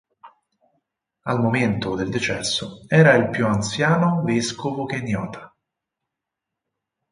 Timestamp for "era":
2.87-3.13